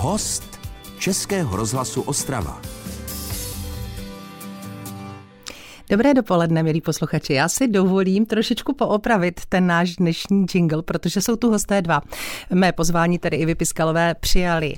[0.00, 0.60] Host
[0.98, 2.60] Českého rozhlasu Ostrava.
[5.90, 7.32] Dobré dopoledne, milí posluchači.
[7.32, 12.02] Já si dovolím trošičku poopravit ten náš dnešní jingle, protože jsou tu hosté dva.
[12.54, 14.74] Mé pozvání tedy i vypiskalové přijali.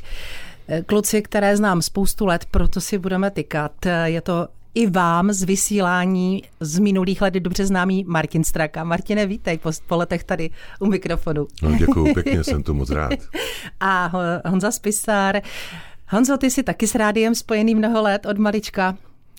[0.87, 3.73] Kluci, které znám spoustu let, proto si budeme tykat.
[4.05, 8.85] Je to i vám z vysílání z minulých let dobře známý Martin Straka.
[8.85, 10.51] Martine, vítej po, po letech tady
[10.81, 11.47] u mikrofonu.
[11.63, 13.13] No, děkuji pěkně, jsem tu moc rád.
[13.81, 14.13] A
[14.49, 15.41] Honza Spisár.
[16.09, 18.97] Honzo, ty jsi taky s rádiem spojený mnoho let od malička.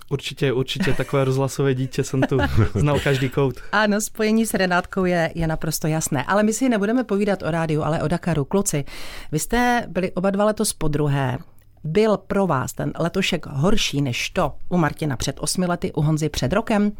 [0.10, 2.38] Určitě, určitě, takové rozhlasové dítě jsem tu
[2.76, 3.56] znal každý kout.
[3.72, 6.24] Ano, spojení s Renátkou je, je naprosto jasné.
[6.24, 8.46] Ale my si nebudeme povídat o rádiu, ale o Dakaru.
[8.46, 8.86] Kluci,
[9.32, 11.38] vy jste byli oba dva letos po druhé.
[11.84, 16.30] Byl pro vás ten letošek horší než to u Martina před osmi lety, u Honzy
[16.30, 16.92] před rokem?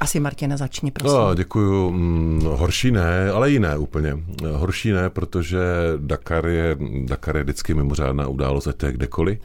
[0.00, 1.18] Asi Martina začni, prosím.
[1.18, 1.90] No, děkuju.
[1.90, 4.16] Mm, horší ne, ale jiné úplně.
[4.52, 5.58] Horší ne, protože
[5.96, 9.38] Dakar je, Dakar je vždycky mimořádná událost, ať to je kdekoliv.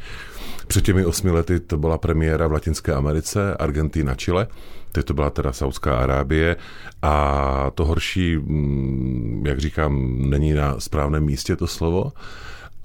[0.67, 4.48] Před těmi osmi lety to byla premiéra v Latinské Americe, Argentina, Chile.
[4.91, 6.55] Teď to byla teda Saudská Arábie
[7.01, 12.11] a to horší, mm, jak říkám, není na správném místě to slovo,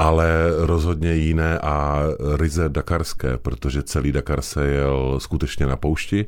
[0.03, 2.03] ale rozhodně jiné a
[2.37, 6.27] ryze dakarské, protože celý Dakar se jel skutečně na poušti.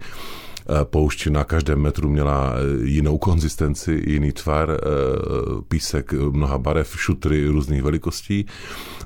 [0.64, 4.76] Eh, poušť na každém metru měla eh, jinou konzistenci, jiný tvar, eh,
[5.68, 8.46] písek mnoha barev, šutry různých velikostí.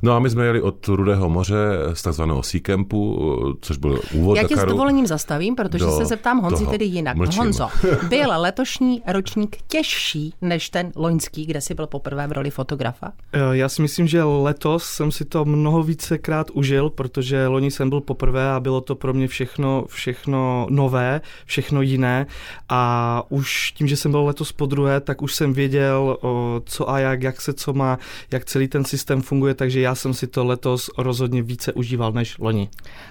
[0.02, 1.58] No a my jsme jeli od Rudého moře
[1.92, 3.18] z takzvaného Sea Campu,
[3.60, 7.16] což byl úvod Já tě s dovolením zastavím, protože do se zeptám Honzi tedy jinak.
[7.16, 7.42] Mlčím.
[7.42, 7.68] Honzo,
[8.08, 13.12] byl letošní ročník těžší než ten loňský, kde jsi byl poprvé v roli fotografa?
[13.52, 18.00] Já si myslím, že letos jsem si to mnoho vícekrát užil, protože loni jsem byl
[18.00, 22.26] poprvé a bylo to pro mě všechno, všechno nové, všechno jiné
[22.68, 26.18] a už tím, že jsem byl letos po druhé, tak už jsem věděl,
[26.64, 27.98] co a jak, jak se co má,
[28.30, 32.38] jak celý ten systém funguje, takže já jsem si to letos rozhodně více užíval než
[32.38, 32.68] loni.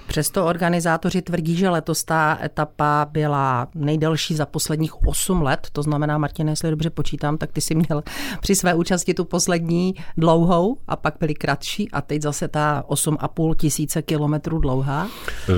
[0.08, 6.18] Přesto organizátoři tvrdí, že letos ta etapa byla nejdelší za posledních 8 let, to znamená,
[6.18, 8.04] Martin, jestli dobře počítám, tak ty si měl
[8.42, 13.56] při své účasti tu poslední dlouhou a pak byly kratší a teď zase ta 8,5
[13.56, 15.08] tisíce kilometrů dlouhá.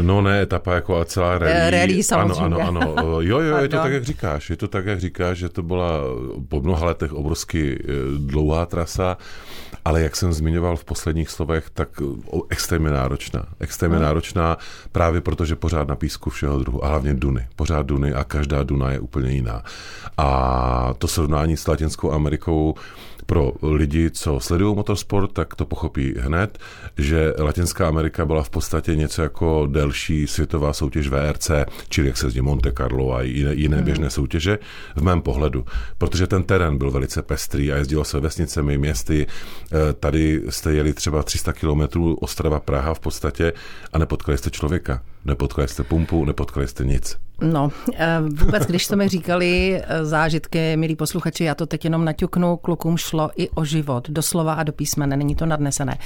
[0.02, 1.72] No ne, etapa jako a celá rally.
[1.72, 2.44] Rally samozřejmě.
[2.44, 3.22] Ano, ano, ano.
[3.22, 4.50] Jo, jo, je to tak, jak říkáš.
[4.50, 6.02] Je to tak, jak říkáš, že to byla
[6.48, 9.18] po mnoha letech obrovsky eh, dlouhá trasa,
[9.86, 11.90] ale jak jsem zmiňoval v posledních slovech, tak
[12.50, 13.46] extrémně náročná.
[13.60, 14.04] Extrémně no.
[14.04, 14.58] náročná
[14.92, 17.48] právě protože pořád na písku všeho druhu, a hlavně duny.
[17.56, 19.64] Pořád duny a každá duna je úplně jiná.
[20.18, 22.76] A to srovnání s Latinskou Amerikou
[23.30, 26.58] pro lidi, co sledují motorsport, tak to pochopí hned,
[26.98, 31.52] že Latinská Amerika byla v podstatě něco jako delší světová soutěž VRC,
[31.90, 33.86] čili jak se zdí Monte Carlo a jiné, jiné hmm.
[33.86, 34.60] běžné soutěže,
[34.96, 35.66] v mém pohledu.
[35.98, 39.28] Protože ten terén byl velice pestrý a jezdilo se vesnicemi, městy.
[39.28, 43.54] Eh, tady jste jeli třeba 300 kilometrů Ostrava Praha v podstatě
[43.94, 45.02] a nepotkali jste člověka.
[45.26, 47.18] Nepotkali jste pumpu, nepotkali jste nic.
[47.42, 52.58] No, eh, vůbec, když jsme říkali eh, zážitky, milí posluchači, já to teď jenom naťuknu,
[52.58, 55.98] klukům šlo i o život, doslova a do písmene, není to nadnesené.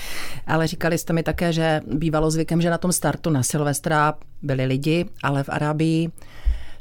[0.47, 4.65] Ale říkali jste mi také, že bývalo zvykem, že na tom startu na Silvestra byli
[4.65, 6.09] lidi, ale v Arábii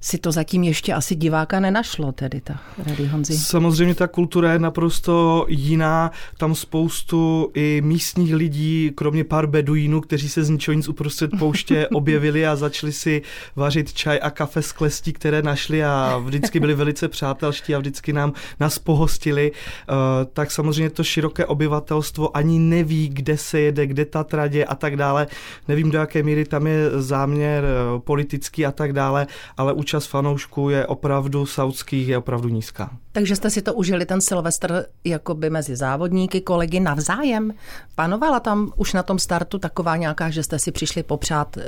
[0.02, 3.38] si to zatím ještě asi diváka nenašlo, tedy ta Rady Honzi.
[3.38, 6.10] Samozřejmě ta kultura je naprosto jiná.
[6.38, 11.88] Tam spoustu i místních lidí, kromě pár beduínů, kteří se z ničeho nic uprostřed pouště
[11.92, 13.22] objevili a začali si
[13.56, 18.12] vařit čaj a kafe z klestí, které našli a vždycky byli velice přátelští a vždycky
[18.12, 19.52] nám nás pohostili.
[19.52, 19.96] Uh,
[20.32, 24.96] tak samozřejmě to široké obyvatelstvo ani neví, kde se jede, kde ta tradě a tak
[24.96, 25.26] dále.
[25.68, 29.26] Nevím, do jaké míry tam je záměr uh, politický a tak dále,
[29.56, 32.90] ale účast fanoušků je opravdu saudských, je opravdu nízká.
[33.12, 37.52] Takže jste si to užili ten Silvestr jakoby mezi závodníky, kolegy navzájem?
[37.94, 41.62] Panovala tam už na tom startu taková nějaká, že jste si přišli popřát e,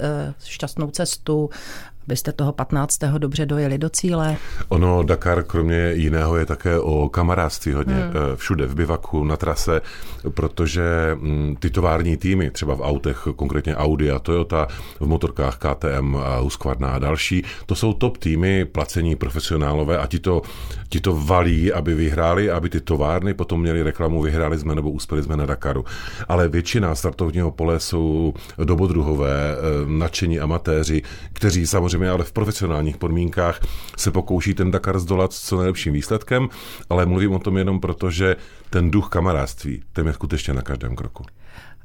[0.45, 1.51] šťastnou cestu,
[2.07, 2.99] byste toho 15.
[3.19, 4.37] dobře dojeli do cíle?
[4.69, 7.95] Ono, Dakar kromě jiného je také o kamarádství hodně.
[7.95, 8.13] Hmm.
[8.33, 9.81] Eh, všude, v bivaku, na trase,
[10.35, 10.83] protože
[11.15, 14.67] mm, ty tovární týmy, třeba v autech, konkrétně Audi a Toyota,
[15.01, 20.19] v motorkách KTM a Husqvarna a další, to jsou top týmy, placení profesionálové a ti
[20.19, 20.43] to,
[20.89, 25.23] ti to valí, aby vyhráli, aby ty továrny potom měli reklamu, vyhráli jsme nebo uspěli
[25.23, 25.85] jsme na Dakaru.
[26.29, 28.35] Ale většina startovního pole jsou
[28.65, 31.03] dobodruhové, eh, nadšení amatéři,
[31.33, 33.61] kteří samozřejmě samozřejmě ale v profesionálních podmínkách
[33.97, 36.49] se pokouší ten Dakar zdolat s co nejlepším výsledkem,
[36.91, 38.37] ale mluvím o tom jenom proto, že
[38.71, 41.25] ten duch kamarádství, ten je skutečně na každém kroku.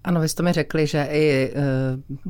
[0.03, 1.61] Ano, vy jste mi řekli, že i e,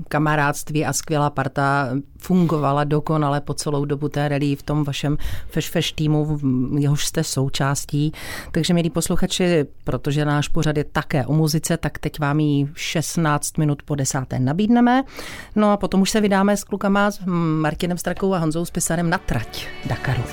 [0.07, 5.17] kamarádství a skvělá parta fungovala dokonale po celou dobu té rally v tom vašem
[5.47, 6.39] Feš Feš týmu,
[6.79, 8.11] jehož jste součástí.
[8.51, 13.57] Takže, milí posluchači, protože náš pořad je také o muzice, tak teď vám ji 16
[13.57, 15.03] minut po desáté nabídneme.
[15.55, 17.19] No a potom už se vydáme s klukama, s
[17.61, 20.23] Martinem Strakou a Honzou Spisarem na trať Dakaru.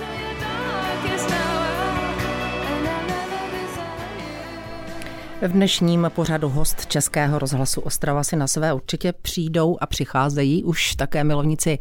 [5.42, 10.94] V dnešním pořadu host Českého rozhlasu Ostrava si na své určitě přijdou a přicházejí už
[10.94, 11.78] také milovníci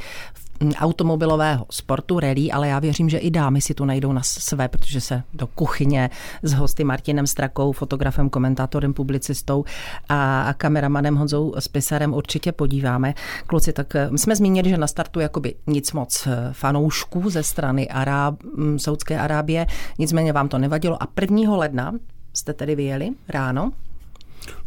[0.77, 5.01] automobilového sportu, rally, ale já věřím, že i dámy si tu najdou na své, protože
[5.01, 6.09] se do kuchyně
[6.43, 9.63] s hosty Martinem Strakou, fotografem, komentátorem, publicistou
[10.09, 13.13] a kameramanem Honzou Spisarem určitě podíváme.
[13.47, 17.89] Kluci, tak eh, jsme zmínili, že na startu jakoby nic moc eh, fanoušků ze strany
[17.89, 18.35] Aráb,
[18.77, 19.67] Saudské Arábie,
[19.99, 21.55] nicméně vám to nevadilo a 1.
[21.55, 21.93] ledna
[22.35, 23.71] jste tedy vyjeli ráno?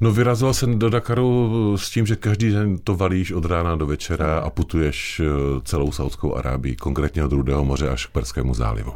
[0.00, 3.86] No vyrazil jsem do Dakaru s tím, že každý den to valíš od rána do
[3.86, 5.24] večera a putuješ eh,
[5.64, 8.92] celou Saudskou Arábii, konkrétně od Rudého moře až k Perskému zálivu.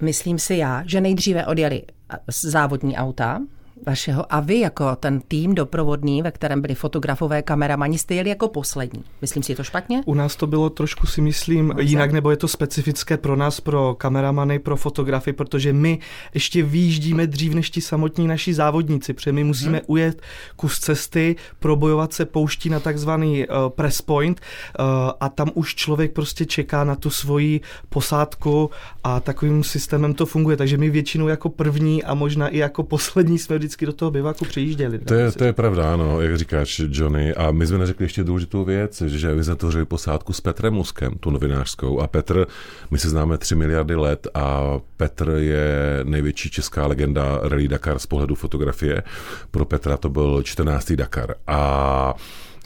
[0.00, 1.82] Myslím si já, že nejdříve odjeli
[2.28, 3.40] závodní auta,
[3.86, 8.48] vašeho a vy jako ten tým doprovodný, ve kterém byli fotografové, kameramani, jste jeli jako
[8.48, 9.04] poslední.
[9.20, 10.02] Myslím si to špatně?
[10.06, 13.60] U nás to bylo trošku si myslím no, jinak, nebo je to specifické pro nás,
[13.60, 15.98] pro kameramany, pro fotografy, protože my
[16.34, 19.86] ještě výjíždíme dřív než ti samotní naši závodníci, protože my musíme hmm.
[19.86, 20.22] ujet
[20.56, 24.84] kus cesty, probojovat se pouští na takzvaný uh, press point uh,
[25.20, 28.70] a tam už člověk prostě čeká na tu svoji posádku
[29.04, 33.38] a takovým systémem to funguje, takže my většinou jako první a možná i jako poslední
[33.38, 34.98] jsme vždycky vždycky do toho bivaku přijížděli.
[34.98, 37.34] To je, to je pravda, ano, jak říkáš, Johnny.
[37.34, 41.12] A my jsme neřekli ještě důležitou věc, že my jsme tvořili posádku s Petrem Muskem,
[41.20, 42.00] tu novinářskou.
[42.00, 42.46] A Petr,
[42.90, 48.06] my se známe 3 miliardy let a Petr je největší česká legenda Rally Dakar z
[48.06, 49.02] pohledu fotografie.
[49.50, 50.92] Pro Petra to byl 14.
[50.92, 51.34] Dakar.
[51.46, 52.14] A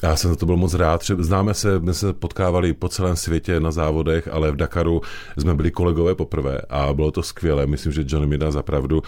[0.02, 1.04] já jsem za to byl moc rád.
[1.18, 5.00] Známe se, my se potkávali po celém světě na závodech, ale v Dakaru
[5.38, 7.66] jsme byli kolegové poprvé a bylo to skvělé.
[7.66, 9.02] Myslím, že Johnny mi dá za pravdu,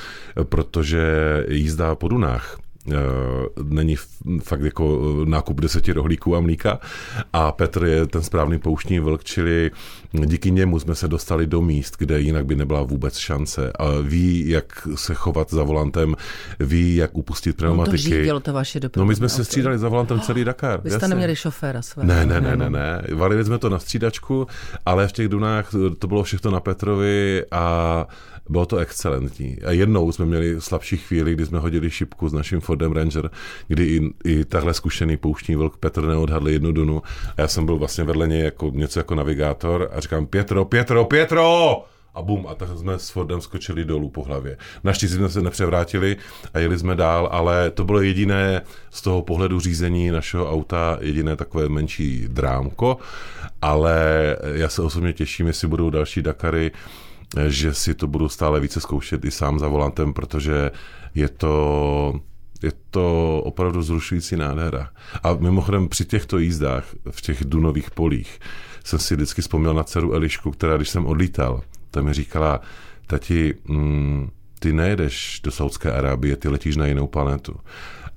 [0.48, 1.02] protože
[1.48, 2.58] jízda po Dunách
[3.62, 3.96] není
[4.42, 6.80] fakt jako eh, nákup deseti rohlíků a mlíka.
[7.32, 9.70] A Petr je ten správný pouštní vlk, čili
[10.12, 13.72] díky němu jsme se dostali do míst, kde jinak by nebyla vůbec šance.
[13.78, 16.14] A ví, jak se chovat za volantem,
[16.60, 18.26] ví, jak upustit pneumatiky.
[18.26, 20.80] No to to vaše No my jsme se střídali za volantem celý Dakar.
[20.84, 21.08] Vy jste jasně.
[21.08, 22.04] neměli šoféra své.
[22.04, 23.02] Ne, ne, ne, ne, ne.
[23.14, 24.46] Valili jsme to na střídačku,
[24.86, 28.06] ale v těch dunách to bylo všechno na Petrovi a
[28.48, 29.56] bylo to excelentní.
[29.64, 33.30] A jednou jsme měli slabší chvíli, kdy jsme hodili šipku s naším Fordem Ranger,
[33.68, 37.02] kdy i, i tahle zkušený pouštní vlk Petr neodhadl jednu dunu.
[37.36, 41.04] A já jsem byl vlastně vedle něj jako, něco jako navigátor a říkám Pietro, Pietro,
[41.04, 41.84] Pietro!
[42.18, 44.56] a bum, a tak jsme s Fordem skočili dolů po hlavě.
[44.84, 46.16] Naštěstí jsme se nepřevrátili
[46.54, 51.36] a jeli jsme dál, ale to bylo jediné z toho pohledu řízení našeho auta, jediné
[51.36, 52.96] takové menší drámko,
[53.62, 56.70] ale já se osobně těším, jestli budou další Dakary,
[57.48, 60.70] že si to budu stále více zkoušet i sám za volantem, protože
[61.14, 62.20] je to,
[62.62, 64.90] je to opravdu zrušující nádhera.
[65.22, 68.40] A mimochodem při těchto jízdách v těch dunových polích
[68.84, 72.60] jsem si vždycky vzpomněl na dceru Elišku, která když jsem odlítal, ta mi říkala,
[73.06, 77.56] tati, mm, ty nejedeš do Saudské Arábie, ty letíš na jinou planetu.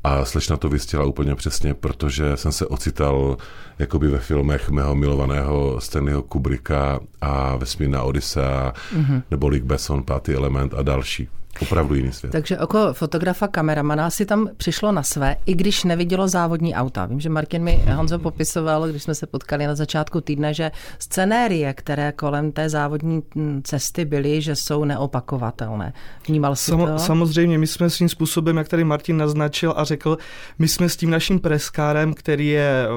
[0.03, 3.37] A slečna to vystěla úplně přesně, protože jsem se ocital
[3.79, 9.23] jakoby ve filmech mého milovaného Stanleyho Kubricka a Vesmírná Odyssea, mm-hmm.
[9.31, 11.29] nebo Luke Besson, Pátý element a další.
[11.61, 12.31] Opravdu jiný svět.
[12.31, 17.05] Takže oko fotografa, kameramana si tam přišlo na své, i když nevidělo závodní auta.
[17.05, 21.73] Vím, že Martin mi Honzo popisoval, když jsme se potkali na začátku týdne, že scenérie,
[21.73, 25.93] které kolem té závodní hm, cesty byly, že jsou neopakovatelné.
[26.27, 26.99] Vnímal jsi Sam, to?
[26.99, 30.17] Samozřejmě, my jsme svým způsobem, jak tady Martin naznačil a řekl,
[30.59, 32.87] my jsme s tím naším preskárem, který je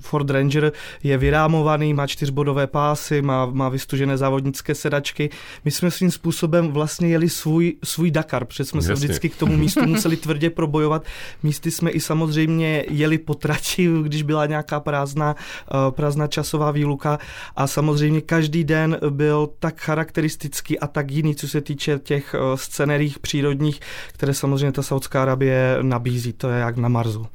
[0.00, 5.30] Ford Ranger, je vyrámovaný, má čtyřbodové pásy, má, má vystužené závodnické sedačky.
[5.64, 8.86] My jsme svým způsobem vlastně jeli svůj svůj Dakar, protože jsme Jasně.
[8.86, 11.04] se vždycky k tomu místu museli tvrdě probojovat.
[11.42, 17.18] Místy jsme i samozřejmě jeli po trati, když byla nějaká prázdná, eh, prázdná časová výluka
[17.56, 22.38] a samozřejmě každý den byl tak charakteristický a tak jiný, co se týče těch eh,
[22.54, 23.80] scenerích přírodních,
[24.12, 26.32] které samozřejmě ta Saudská Arabie nabízí.
[26.32, 27.26] To je jak na Marsu.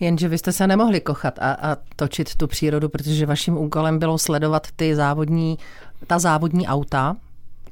[0.00, 4.18] Jenže vy jste se nemohli kochat a, a točit tu přírodu, protože vaším úkolem bylo
[4.18, 5.58] sledovat ty závodní,
[6.06, 7.16] ta závodní auta,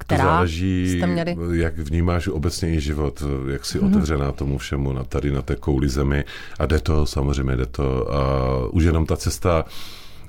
[0.03, 1.37] která to záleží, jste měli?
[1.53, 3.89] jak vnímáš obecně i život, jak si hmm.
[3.89, 6.25] otevřená tomu všemu na, tady na té kouli zemi
[6.59, 8.15] a jde to, samozřejmě jde to.
[8.15, 8.23] A
[8.71, 9.65] už jenom ta cesta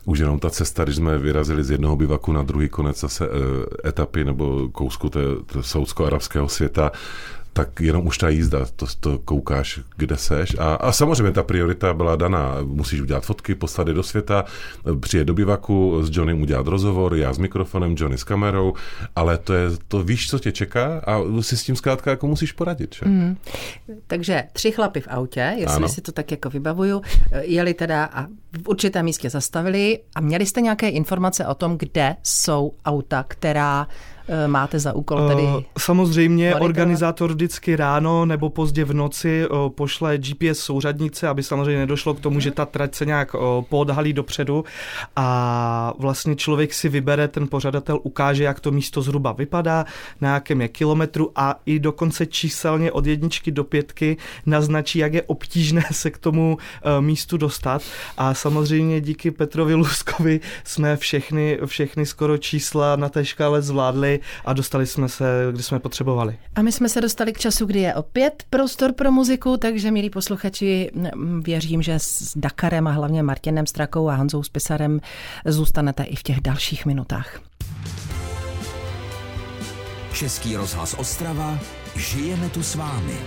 [0.05, 3.27] už jenom ta cesta, když jsme vyrazili z jednoho bivaku na druhý konec zase
[3.85, 6.91] etapy nebo kousku té, té saudsko-arabského světa,
[7.53, 10.55] tak jenom už ta jízda, to, to koukáš, kde seš.
[10.59, 12.57] A, a samozřejmě ta priorita byla daná.
[12.63, 14.45] Musíš udělat fotky, poslat je do světa,
[14.99, 18.73] přijet do bivaku, s Johnnym udělat rozhovor, já s mikrofonem, Johnny s kamerou,
[19.15, 22.51] ale to je, to víš, co tě čeká a si s tím zkrátka jako musíš
[22.51, 22.95] poradit.
[22.95, 23.05] Že?
[23.05, 23.37] Mm.
[24.07, 25.89] Takže tři chlapy v autě, jestli ano.
[25.89, 27.01] si to tak jako vybavuju,
[27.41, 28.27] jeli teda a
[28.61, 33.87] v určitém místě zastavili a měli jste nějaké informace o tom, kde jsou auta, která
[34.27, 35.43] Eh, máte za úkol tedy?
[35.59, 36.69] Eh, samozřejmě monitorovat?
[36.69, 42.19] organizátor vždycky ráno nebo pozdě v noci eh, pošle GPS souřadnice, aby samozřejmě nedošlo k
[42.19, 43.35] tomu, že ta trať se nějak
[43.69, 44.65] podhalí dopředu
[45.15, 49.85] a vlastně člověk si vybere, ten pořadatel ukáže, jak to místo zhruba vypadá,
[50.21, 55.21] na jakém je kilometru a i dokonce číselně od jedničky do pětky naznačí, jak je
[55.21, 56.57] obtížné se k tomu
[56.99, 57.81] místu dostat
[58.17, 64.53] a samozřejmě díky Petrovi Luskovi jsme všechny, všechny skoro čísla na té škále zvládli a
[64.53, 66.37] dostali jsme se, kdy jsme potřebovali.
[66.55, 70.09] A my jsme se dostali k času, kdy je opět prostor pro muziku, takže milí
[70.09, 70.91] posluchači,
[71.41, 74.99] věřím, že s Dakarem a hlavně Martinem Strakou a Honzou Spisarem
[75.45, 77.39] zůstanete i v těch dalších minutách.
[80.13, 81.59] Český rozhlas Ostrava,
[81.95, 83.17] žijeme tu s vámi.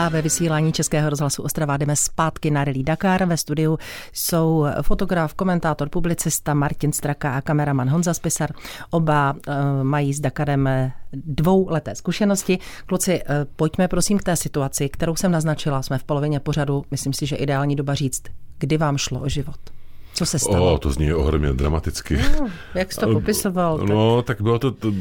[0.00, 3.24] A ve vysílání Českého rozhlasu Ostrava jdeme zpátky na Rally Dakar.
[3.24, 3.78] Ve studiu
[4.12, 8.50] jsou fotograf, komentátor, publicista Martin Straka a kameraman Honza Spisar.
[8.90, 10.68] Oba uh, mají s Dakarem
[11.12, 12.58] dvouleté zkušenosti.
[12.86, 15.82] Kluci, uh, pojďme prosím k té situaci, kterou jsem naznačila.
[15.82, 16.84] Jsme v polovině pořadu.
[16.90, 18.22] Myslím si, že ideální doba říct,
[18.58, 19.79] kdy vám šlo o život.
[20.14, 20.74] Co se stalo?
[20.74, 22.16] O, to zní ohromně dramaticky.
[22.40, 23.78] No, jak jsi to popisoval?
[23.78, 23.88] Tak...
[23.88, 24.92] No, tak bylo to, to,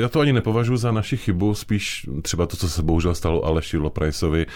[0.00, 3.76] já to ani nepovažuji za naši chybu, spíš třeba to, co se bohužel stalo Aleši
[3.76, 4.46] Loprajsovi,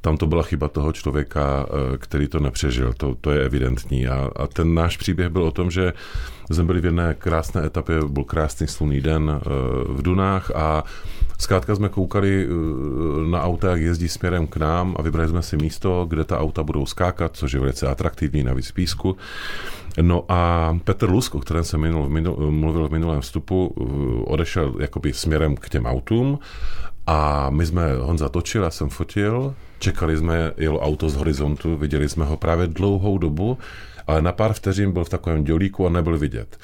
[0.00, 4.08] tam to byla chyba toho člověka, eh, který to nepřežil, to, to je evidentní.
[4.08, 5.92] A, a ten náš příběh byl o tom, že
[6.50, 9.48] jsme byli v jedné krásné etapě, byl krásný slunný den eh,
[9.88, 10.84] v Dunách a
[11.38, 15.56] zkrátka jsme koukali eh, na auta, jak jezdí směrem k nám a vybrali jsme si
[15.56, 19.16] místo, kde ta auta budou skákat, což je velice atraktivní, navíc písku.
[20.00, 23.66] No a Petr Lusk, o kterém jsem minul, minul, mluvil v minulém vstupu,
[24.26, 26.38] odešel jakoby směrem k těm autům
[27.06, 32.08] a my jsme Honza točil, já jsem fotil, čekali jsme, jelo auto z horizontu, viděli
[32.08, 33.58] jsme ho právě dlouhou dobu,
[34.06, 36.58] ale na pár vteřin byl v takovém dělíku a nebyl vidět.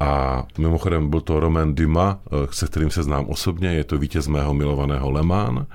[0.00, 4.26] A mimochodem byl to Roman Dima, eh, se kterým se znám osobně, je to vítěz
[4.26, 5.66] mého milovaného Lemán.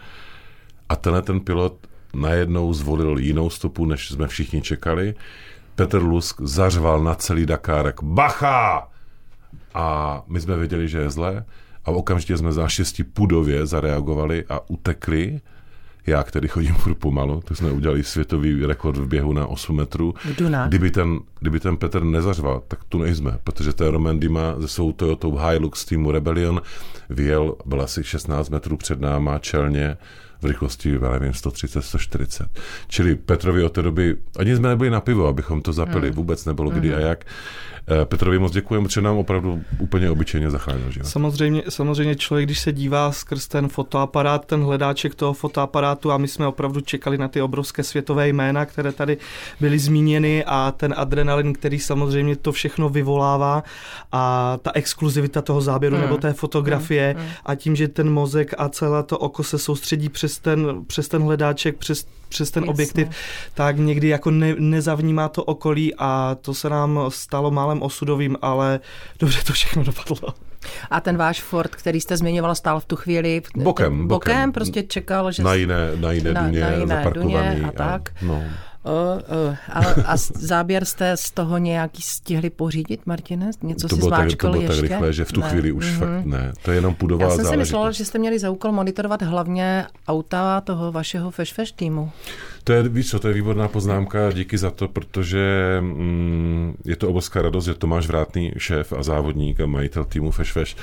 [0.90, 5.16] A tenhle ten pilot najednou zvolil jinou stopu, než jsme všichni čekali.
[5.76, 8.88] Petr Lusk zařval na celý Dakárek Bacha!
[9.74, 11.46] A my jsme věděli, že je zlé
[11.86, 15.42] a okamžitě jsme za šesti pudově zareagovali a utekli.
[16.08, 20.14] Já, který chodím furt pomalu, tak jsme udělali světový rekord v běhu na 8 metrů.
[20.68, 24.92] Kdyby ten, kdyby ten Petr nezařval, tak tu nejsme, protože ten Roman Dima ze svou
[24.92, 26.62] Toyotou Hilux týmu Rebellion
[27.10, 29.98] vyjel, byl asi 16 metrů před náma čelně
[30.46, 32.60] v rychlosti, já nevím, 130, 140.
[32.88, 36.16] Čili Petrovi od té doby, ani jsme nebyli na pivo, abychom to zapili, hmm.
[36.16, 36.98] vůbec nebylo kdy hmm.
[36.98, 37.26] a jak.
[37.88, 41.08] Eh, Petrovi moc děkujeme, protože nám opravdu úplně obyčejně zachránil život.
[41.08, 46.28] Samozřejmě, samozřejmě člověk, když se dívá skrz ten fotoaparát, ten hledáček toho fotoaparátu a my
[46.28, 49.18] jsme opravdu čekali na ty obrovské světové jména, které tady
[49.60, 53.64] byly zmíněny a ten adrenalin, který samozřejmě to všechno vyvolává
[54.12, 56.06] a ta exkluzivita toho záběru hmm.
[56.06, 57.28] nebo té fotografie hmm.
[57.46, 61.22] a tím, že ten mozek a celé to oko se soustředí přes ten, přes ten
[61.22, 62.72] hledáček, přes přes ten Jasně.
[62.72, 63.08] objektiv,
[63.54, 68.80] tak někdy jako ne, nezavnímá to okolí a to se nám stalo málem osudovým, ale
[69.20, 70.34] dobře to všechno dopadlo.
[70.90, 74.84] A ten váš Ford, který jste zmiňoval, stál v tu chvíli bokem, bokem, bokem prostě
[74.84, 78.10] čekal, že na jiné, na jiné na, duně, na jiné duně a tak.
[78.10, 78.44] A, no.
[78.86, 83.52] O, o, ale a záběr jste z toho nějaký stihli pořídit, Martine?
[83.64, 84.82] Něco to si zmáčkl tak, To bylo ještě?
[84.82, 85.50] tak rychle, že v tu ne.
[85.50, 86.00] chvíli už mm-hmm.
[86.00, 86.54] fakt ne.
[86.62, 89.86] To je jenom pudová Já jsem si myslela, že jste měli za úkol monitorovat hlavně
[90.08, 92.12] auta toho vašeho Fesh týmu.
[92.64, 97.10] To je, víš co, to je výborná poznámka, díky za to, protože mm, je to
[97.10, 100.76] obrovská radost, že Tomáš Vrátný, šéf a závodník a majitel týmu Fesh,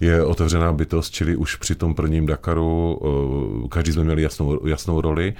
[0.00, 3.00] je otevřená bytost, čili už při tom prvním Dakaru
[3.70, 5.34] každý jsme měli jasnou, jasnou roli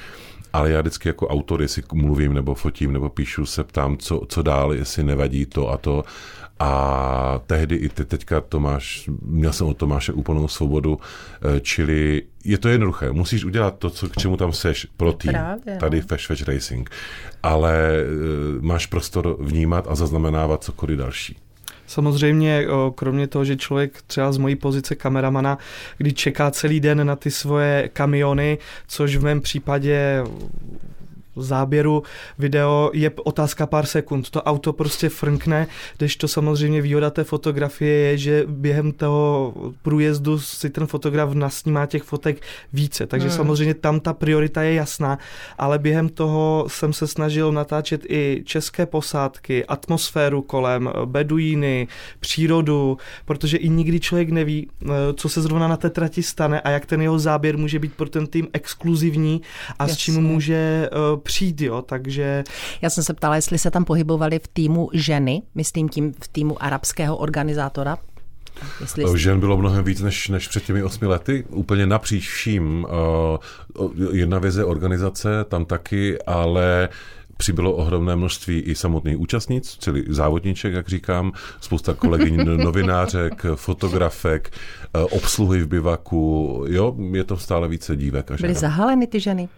[0.56, 4.42] ale já vždycky jako autor, jestli mluvím nebo fotím nebo píšu, se ptám, co, co
[4.42, 6.04] dál, jestli nevadí to a to.
[6.58, 12.58] A tehdy i ty teďka Tomáš, měl jsem od Tomáše úplnou svobodu, eh, čili je
[12.58, 13.12] to jednoduché.
[13.12, 15.32] Musíš udělat to, co, k čemu tam seš pro tým.
[15.32, 15.80] Právě, no.
[15.80, 16.90] Tady Flash Fetch Racing.
[17.42, 18.04] Ale eh,
[18.60, 21.36] máš prostor vnímat a zaznamenávat cokoliv další.
[21.86, 25.58] Samozřejmě, kromě toho, že člověk třeba z mojí pozice kameramana,
[25.98, 30.22] kdy čeká celý den na ty svoje kamiony, což v mém případě
[31.36, 32.02] záběru
[32.38, 34.30] video je otázka pár sekund.
[34.30, 35.66] To auto prostě frnkne,
[35.98, 41.86] když to samozřejmě výhoda té fotografie je, že během toho průjezdu si ten fotograf nasnímá
[41.86, 43.06] těch fotek více.
[43.06, 43.36] Takže hmm.
[43.36, 45.18] samozřejmě tam ta priorita je jasná,
[45.58, 51.88] ale během toho jsem se snažil natáčet i české posádky, atmosféru kolem, beduíny,
[52.20, 56.70] přírodu, protože i nikdy člověk neví, eh, co se zrovna na té trati stane a
[56.70, 59.42] jak ten jeho záběr může být pro ten tým exkluzivní
[59.78, 59.94] a Jasně.
[59.94, 62.44] s čím může uh, přijít, jo, takže...
[62.82, 66.62] Já jsem se ptala, jestli se tam pohybovali v týmu ženy, myslím tím v týmu
[66.62, 67.98] arabského organizátora,
[68.80, 69.18] Jestli jste...
[69.18, 72.86] Žen bylo mnohem víc než, než před těmi osmi lety, úplně napříč vším.
[73.78, 76.88] Uh, jedna věc je organizace, tam taky, ale
[77.36, 84.52] přibylo ohromné množství i samotných účastnic, celý závodníček, jak říkám, spousta kolegyň novinářek, fotografek,
[84.96, 88.30] uh, obsluhy v bivaku, jo, je to stále více dívek.
[88.40, 89.48] Byly zahaleny ty ženy?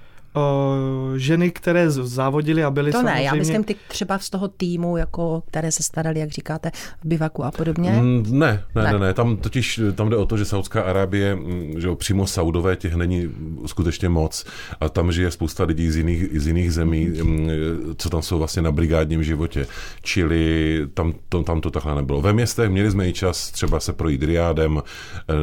[1.16, 3.14] Ženy, které závodily a byly To samozřejmě...
[3.14, 6.71] ne, já myslím ty třeba z toho týmu, jako, které se starali, jak říkáte,
[7.02, 7.90] v bivaku a podobně.
[7.90, 11.35] Mm, ne, ne, ne, ne, ne, tam totiž tam jde o to, že Saudská Arábie,
[11.35, 13.30] mm, že přímo Saudové těch není
[13.66, 14.45] skutečně moc
[14.80, 17.50] a tam žije spousta lidí z jiných, z jiných zemí, mm,
[17.97, 19.66] co tam jsou vlastně na brigádním životě.
[20.02, 22.21] Čili tam to, tam to takhle nebylo.
[22.21, 25.35] Ve městech měli jsme i čas třeba se projít Riádem eh,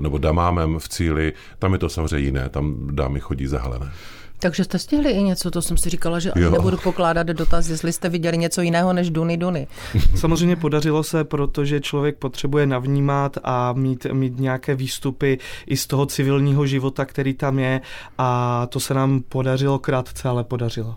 [0.00, 3.90] nebo Damámem v cíli, tam je to samozřejmě jiné, tam dámy chodí zahalené.
[4.38, 6.50] Takže jste stihli i něco, to jsem si říkala, že jo.
[6.50, 9.66] nebudu pokládat dotaz, jestli jste viděli něco jiného než Duny Duny.
[10.14, 16.06] Samozřejmě podařilo se, protože člověk potřebuje navnímat a mít, mít nějaké výstupy i z toho
[16.06, 17.80] civilního života, který tam je
[18.18, 20.96] a to se nám podařilo krátce, ale podařilo.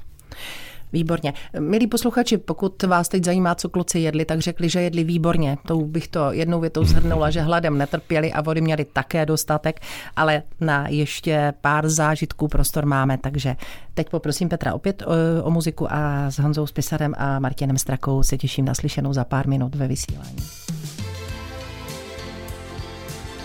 [0.94, 1.34] Výborně.
[1.60, 5.58] Milí posluchači, pokud vás teď zajímá, co kluci jedli, tak řekli, že jedli výborně.
[5.68, 9.80] To bych to jednou větou zhrnula, že hladem netrpěli a vody měli také dostatek,
[10.16, 13.56] ale na ještě pár zážitků prostor máme, takže
[13.94, 18.38] teď poprosím Petra opět o, o muziku a s Honzou Spisarem a Martinem Strakou se
[18.38, 20.38] těším na slyšenou za pár minut ve vysílání.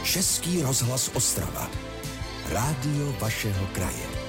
[0.02, 1.70] Český rozhlas Ostrava.
[2.52, 4.25] Rádio vašeho kraje.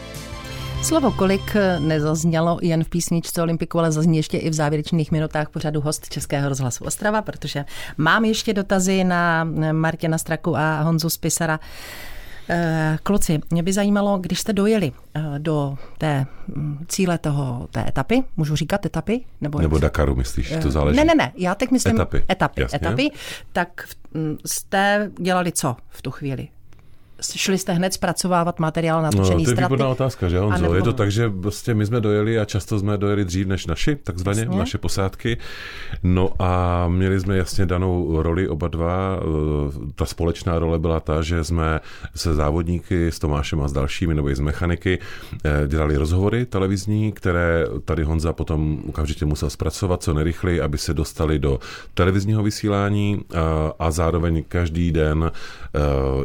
[0.84, 5.82] Slovo kolik nezaznělo jen v písničce Olympiku, ale zazní ještě i v závěrečných minutách pořadu
[5.82, 7.66] host Českého rozhlasu Ostrava, protože
[7.98, 11.60] mám ještě dotazy na Martina Straku a Honzu Spisara.
[12.50, 17.86] Eh, kluci, mě by zajímalo, když jste dojeli eh, do té mm, cíle toho, té
[17.88, 19.22] etapy, můžu říkat etapy?
[19.42, 20.98] Nebo, nebo Dakaru, myslíš, to eh, záleží?
[20.98, 23.10] Ne, ne, ne, já teď myslím etapy, etapy, etapy
[23.54, 26.48] tak mm, jste dělali co v tu chvíli?
[27.36, 30.76] Šli jste hned zpracovávat materiál na no, to je výborná otázka, že Honzo?
[30.76, 33.96] Je to tak, že vlastně my jsme dojeli a často jsme dojeli dřív než naši,
[33.96, 34.58] takzvaně, jasně.
[34.58, 35.38] naše posádky.
[36.04, 39.20] No a měli jsme jasně danou roli oba dva.
[39.20, 41.80] Eh, ta společná role byla ta, že jsme
[42.16, 45.00] se závodníky, s Tomášem a s dalšími, nebo i z mechaniky,
[45.44, 50.94] eh, dělali rozhovory televizní, které tady Honza potom okamžitě musel zpracovat co nejrychleji, aby se
[50.94, 51.60] dostali do
[51.94, 53.22] televizního vysílání
[53.80, 55.80] a, zároveň každý den eh,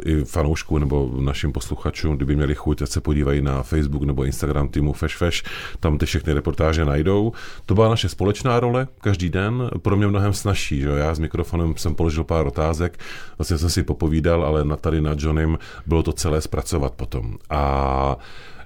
[0.05, 4.69] i fanoušků nebo našim posluchačům, kdyby měli chuť, ať se podívají na Facebook nebo Instagram
[4.69, 5.43] týmu Fesh Fesh,
[5.81, 7.33] tam ty všechny reportáže najdou.
[7.67, 10.81] To byla naše společná role každý den, pro mě mnohem snažší.
[10.81, 10.89] Že?
[10.89, 12.99] Já s mikrofonem jsem položil pár otázek,
[13.39, 17.37] vlastně jsem si popovídal, ale na tady na Johnem bylo to celé zpracovat potom.
[17.51, 18.17] A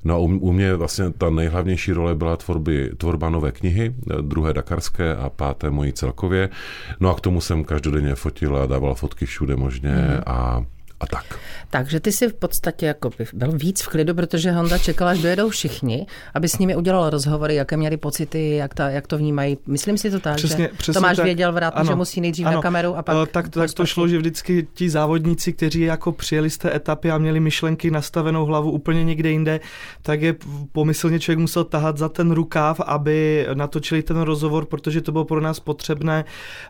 [0.07, 4.53] No a u, u mě vlastně ta nejhlavnější role byla tvorby, tvorba nové knihy, druhé
[4.53, 6.49] dakarské a páté mojí celkově.
[7.01, 10.21] No a k tomu jsem každodenně fotil a dával fotky všude možně mm.
[10.27, 10.65] a
[11.01, 11.39] a tak.
[11.71, 15.19] Takže ty si v podstatě jako by byl víc v klidu, protože Honda čekala, až
[15.19, 19.59] dojedou všichni, aby s nimi udělal rozhovory, jaké měli pocity, jak, ta, jak to vnímají.
[19.67, 22.57] Myslím si to tak, přesně, že přesně Tomáš tak, věděl vrát, že musí nejdřív ano,
[22.57, 23.17] na kameru a pak...
[23.23, 27.11] Eh, tak, tak to šlo, že vždycky ti závodníci, kteří jako přijeli z té etapy
[27.11, 29.61] a měli myšlenky nastavenou hlavu úplně někde jinde,
[30.03, 30.35] tak je
[30.73, 35.41] pomyslně člověk musel tahat za ten rukáv, aby natočili ten rozhovor, protože to bylo pro
[35.41, 36.25] nás potřebné.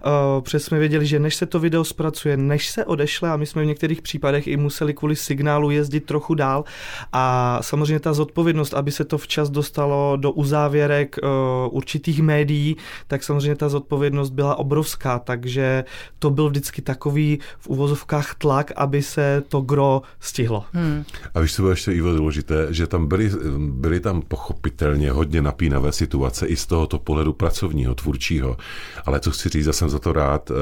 [0.07, 3.47] Uh, přesně jsme věděli, že než se to video zpracuje, než se odešle, a my
[3.47, 4.16] jsme v některých případech
[4.47, 6.65] i museli kvůli signálu jezdit trochu dál.
[7.13, 11.29] A samozřejmě ta zodpovědnost, aby se to včas dostalo do uzávěrek uh,
[11.71, 12.77] určitých médií,
[13.07, 15.85] tak samozřejmě ta zodpovědnost byla obrovská, takže
[16.19, 20.65] to byl vždycky takový v uvozovkách tlak, aby se to gro stihlo.
[20.73, 21.05] Hmm.
[21.35, 25.93] A víš, co bylo ještě Ivo důležité, že tam byly, byly tam pochopitelně hodně napínavé
[25.93, 28.57] situace i z tohoto pohledu pracovního, tvůrčího.
[29.07, 30.55] Ale co chci říct, já jsem za to rád, eh,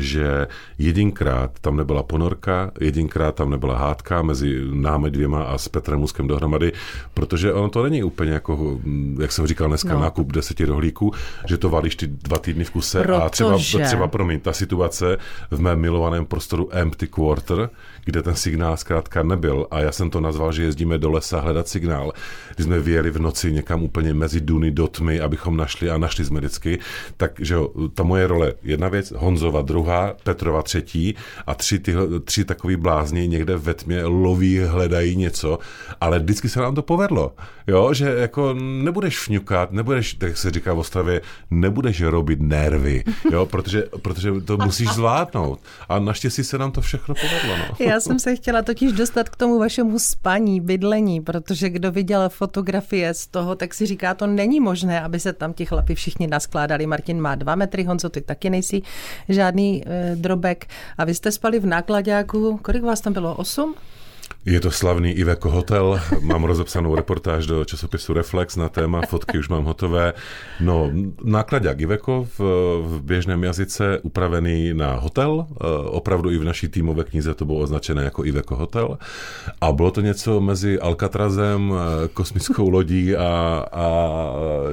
[0.00, 0.46] že
[0.78, 2.93] jedinkrát tam nebyla ponorka, jedinkrát
[3.34, 6.72] tam nebyla hádka mezi námi dvěma a s Petrem Muskem dohromady,
[7.14, 8.80] protože ono to není úplně jako,
[9.20, 10.00] jak jsem říkal dneska, no.
[10.00, 11.12] nákup deseti rohlíků,
[11.46, 13.14] že to valíš ty dva týdny v kuse protože...
[13.14, 15.18] a třeba, třeba, promiň, ta situace
[15.50, 17.70] v mém milovaném prostoru Empty Quarter,
[18.04, 21.68] kde ten signál zkrátka nebyl a já jsem to nazval, že jezdíme do lesa hledat
[21.68, 22.12] signál,
[22.54, 26.24] když jsme vyjeli v noci někam úplně mezi duny do tmy, abychom našli a našli
[26.24, 26.78] jsme vždycky,
[27.16, 27.56] takže
[27.94, 31.14] ta moje role, jedna věc, Honzova druhá, Petrova třetí
[31.46, 35.58] a tři, tyhle, tři takový blázni někde ve tmě loví, hledají něco,
[36.00, 37.32] ale vždycky se nám to povedlo,
[37.66, 41.20] jo, že jako nebudeš fňukat, nebudeš, tak se říká v Ostravě,
[41.50, 47.14] nebudeš robit nervy, jo, protože, protože to musíš zvládnout a naštěstí se nám to všechno
[47.14, 47.86] povedlo, no.
[47.86, 53.14] Já jsem se chtěla totiž dostat k tomu vašemu spaní, bydlení, protože kdo viděl fotografie
[53.14, 56.86] z toho, tak si říká, to není možné, aby se tam ti chlapi všichni naskládali.
[56.86, 58.82] Martin má dva metry, Honzo, ty taky nejsi
[59.28, 60.66] žádný e, drobek.
[60.98, 63.34] A vy jste spali v nákladáku, kolik vás tam bylo?
[63.34, 63.74] Osm?
[64.46, 69.48] Je to slavný Iveco Hotel, mám rozepsanou reportáž do časopisu Reflex na téma, fotky už
[69.48, 70.12] mám hotové.
[70.60, 70.90] No,
[71.24, 72.40] nákladák Iveco v,
[72.86, 77.58] v běžném jazyce upravený na hotel, eh, opravdu i v naší týmové knize to bylo
[77.58, 78.98] označené jako Iveco Hotel.
[79.60, 84.08] A bylo to něco mezi Alcatrazem, eh, kosmickou lodí a, a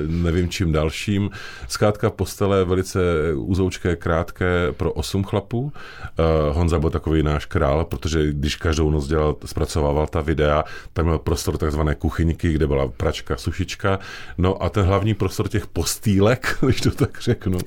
[0.07, 1.29] nevím čím dalším.
[1.67, 2.99] Zkrátka postele velice
[3.35, 5.73] úzoučké, krátké pro osm chlapů.
[6.03, 11.05] Eh, Honza byl takový náš král, protože když každou noc dělal zpracovával ta videa, tam
[11.05, 13.99] měl prostor takzvané kuchyňky, kde byla pračka, sušička,
[14.37, 17.57] no a ten hlavní prostor těch postýlek, když to tak řeknu,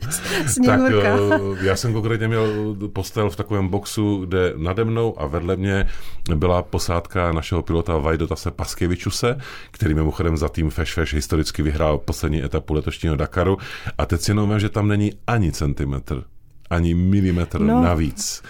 [0.66, 1.18] tak eh,
[1.60, 5.88] já jsem konkrétně měl postel v takovém boxu, kde nade mnou a vedle mě
[6.34, 9.38] byla posádka našeho pilota Vajdotase Paskevičuse,
[9.70, 13.58] který mimochodem za tým Feš Feš historicky vyhrál poslední etapu letošního Dakaru
[13.98, 16.24] a teď si jenom že tam není ani centimetr
[16.70, 17.82] ani milimetr no.
[17.82, 18.42] navíc.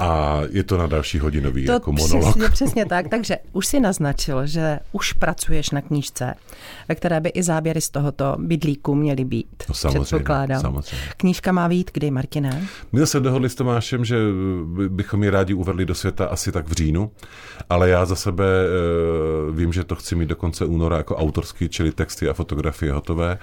[0.00, 2.34] A je to na další hodinový to jako monolog.
[2.34, 3.08] Přesně, přesně tak.
[3.08, 6.34] Takže už si naznačil, že už pracuješ na knížce,
[6.88, 9.64] ve které by i záběry z tohoto bydlíku měly být.
[9.68, 10.98] No samozřejmě, samozřejmě.
[11.16, 12.66] Knížka má být kdy, Martine?
[12.92, 14.16] My se dohodli s Tomášem, že
[14.88, 17.10] bychom ji rádi uvedli do světa asi tak v říjnu,
[17.70, 18.44] ale já za sebe
[19.48, 22.92] uh, vím, že to chci mít do konce února jako autorský, čili texty a fotografie
[22.92, 23.38] hotové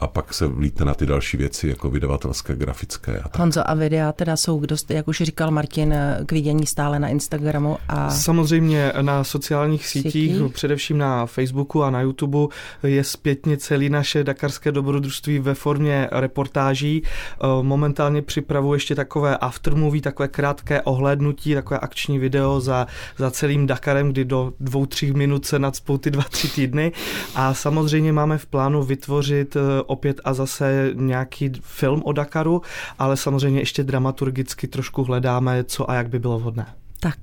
[0.00, 3.18] a pak se vlítne na ty další věci, jako vydavatelské, grafické.
[3.18, 3.38] A tak.
[3.38, 5.94] Honzo, a videa teda jsou, kdo, jak už říkal Martin,
[6.26, 8.10] k vidění stále na Instagramu a...
[8.10, 12.38] Samozřejmě na sociálních sítích, sítích, především na Facebooku a na YouTube
[12.82, 17.02] je zpětně celý naše dakarské dobrodružství ve formě reportáží.
[17.02, 22.86] Eh, momentálně připravu ještě takové aftermovie, takové krátké ohlédnutí, takové akční video za,
[23.18, 26.92] za celým Dakarem, kdy do dvou, tří minut se nadspou ty dva, tři týdny.
[27.34, 32.62] A samozřejmě máme v plánu vytvořit eh, opět a zase nějaký film o Dakaru,
[32.98, 36.66] ale samozřejmě ještě dramaturgicky trošku hledáme, co a jak by bylo vhodné.
[37.00, 37.18] Tak.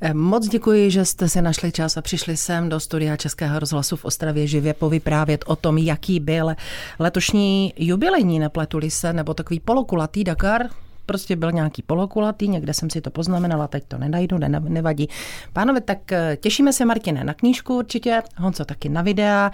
[0.00, 3.96] Eh, moc děkuji, že jste si našli čas a přišli sem do studia Českého rozhlasu
[3.96, 6.54] v Ostravě živě povyprávět o tom, jaký byl
[6.98, 10.66] letošní jubilejní, nepletuli se, nebo takový polokulatý Dakar,
[11.06, 15.08] prostě byl nějaký polokulatý, někde jsem si to poznamenala, teď to nenajdu, ne, nevadí.
[15.52, 19.50] Pánové, tak eh, těšíme se, Martine, na knížku určitě, Honco taky na videa.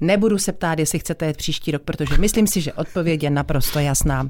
[0.00, 3.78] Nebudu se ptát, jestli chcete jet příští rok, protože myslím si, že odpověď je naprosto
[3.78, 4.28] jasná.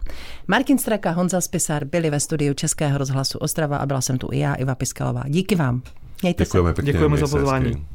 [0.48, 4.38] Martin Straka, Honza Spisar byli ve studiu Českého rozhlasu Ostrava a byla jsem tu i
[4.38, 5.22] já, Iva Piskalová.
[5.28, 5.82] Díky vám.
[6.22, 6.74] Mějte Děkujeme se.
[6.74, 7.86] Pěkně, Děkujeme za pozvání.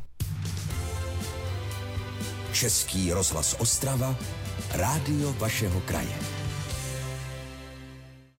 [2.52, 4.16] Český rozhlas Ostrava,
[4.74, 6.35] rádio vašeho kraje.